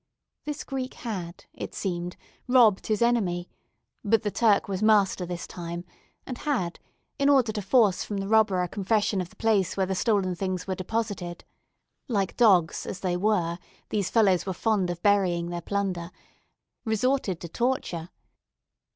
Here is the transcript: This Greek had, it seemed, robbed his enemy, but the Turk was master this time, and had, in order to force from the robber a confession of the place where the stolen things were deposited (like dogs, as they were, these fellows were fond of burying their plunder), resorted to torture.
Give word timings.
This 0.45 0.63
Greek 0.63 0.95
had, 0.95 1.45
it 1.53 1.75
seemed, 1.75 2.17
robbed 2.47 2.87
his 2.87 3.03
enemy, 3.03 3.47
but 4.03 4.23
the 4.23 4.31
Turk 4.31 4.67
was 4.67 4.81
master 4.81 5.27
this 5.27 5.45
time, 5.45 5.85
and 6.25 6.39
had, 6.39 6.79
in 7.19 7.29
order 7.29 7.51
to 7.51 7.61
force 7.61 8.03
from 8.03 8.17
the 8.17 8.27
robber 8.27 8.63
a 8.63 8.67
confession 8.67 9.21
of 9.21 9.29
the 9.29 9.35
place 9.35 9.77
where 9.77 9.85
the 9.85 9.93
stolen 9.93 10.33
things 10.33 10.65
were 10.65 10.73
deposited 10.73 11.43
(like 12.07 12.35
dogs, 12.35 12.87
as 12.87 13.01
they 13.01 13.15
were, 13.15 13.59
these 13.89 14.09
fellows 14.09 14.43
were 14.43 14.53
fond 14.53 14.89
of 14.89 15.03
burying 15.03 15.51
their 15.51 15.61
plunder), 15.61 16.09
resorted 16.83 17.39
to 17.41 17.47
torture. 17.47 18.09